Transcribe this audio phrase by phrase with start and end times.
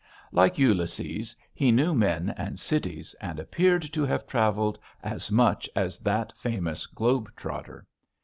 [0.31, 5.99] Like Ulysses, he knew men and cities, and appeared to have travelled as much as
[5.99, 7.85] that famous globe trotter.